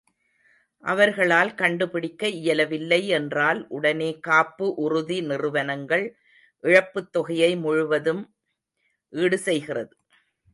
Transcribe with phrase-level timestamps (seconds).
[0.83, 6.05] அவர்களால் கண்டுபிடிக்க இயலவில்லை என்றால் உடனே காப்பு உறுதி நிறுவனங்கள்
[6.63, 8.23] இழப்புத் தொகையை முழுவதும்
[9.13, 9.93] ஈடு செய்கிறது.